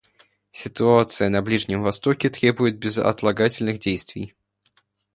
Ситуация 0.51 1.29
на 1.29 1.43
Ближнем 1.43 1.83
Востоке 1.83 2.31
требует 2.31 2.79
безотлагательных 2.79 3.77
действий. 3.77 4.33